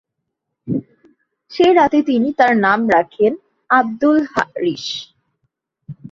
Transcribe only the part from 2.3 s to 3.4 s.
তার নাম রাখেন